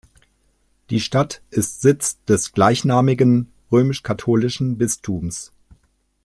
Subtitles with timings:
[0.89, 5.51] Die Stadt ist Sitz des gleichnamigen römisch-katholischen Bistums.